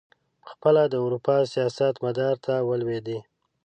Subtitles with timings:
[0.43, 3.19] پخپله د اروپا سیاست مدار ته ولوېدی.